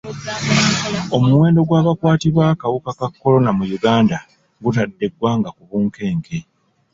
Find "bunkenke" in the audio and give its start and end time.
5.69-6.37